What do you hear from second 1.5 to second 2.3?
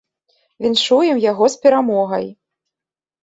з перамогай!